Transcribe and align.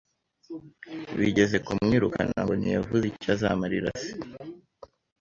bigeze 1.19 1.57
kumwirukana 1.65 2.37
ngo 2.43 2.53
ntiyavuze 2.59 3.03
icyo 3.11 3.29
azamarira 3.35 3.89
se 4.01 4.11